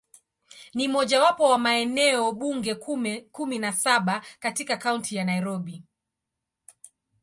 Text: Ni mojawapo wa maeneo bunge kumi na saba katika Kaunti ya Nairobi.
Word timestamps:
Ni 0.73 0.87
mojawapo 0.87 1.43
wa 1.49 1.57
maeneo 1.57 2.31
bunge 2.31 2.75
kumi 3.31 3.59
na 3.59 3.73
saba 3.73 4.21
katika 4.39 4.77
Kaunti 4.77 5.15
ya 5.15 5.25
Nairobi. 5.25 5.83